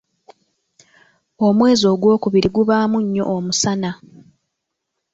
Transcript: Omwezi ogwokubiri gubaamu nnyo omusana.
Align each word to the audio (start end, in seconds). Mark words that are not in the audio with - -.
Omwezi 1.47 1.85
ogwokubiri 1.93 2.49
gubaamu 2.55 2.97
nnyo 3.03 3.23
omusana. 3.35 3.91